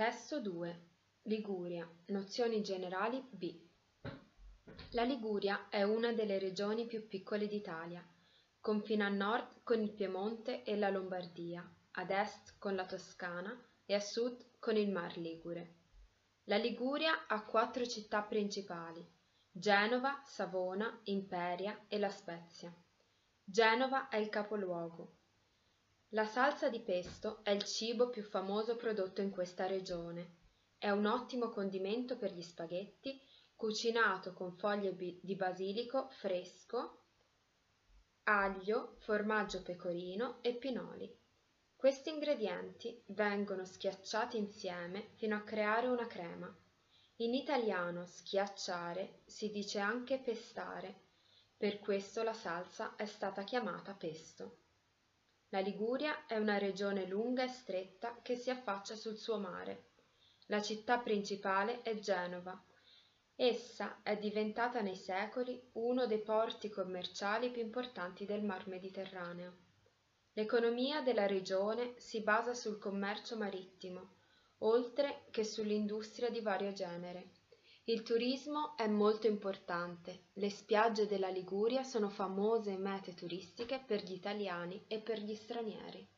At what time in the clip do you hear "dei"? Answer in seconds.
66.06-66.20